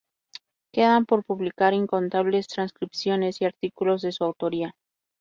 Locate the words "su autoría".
4.11-4.73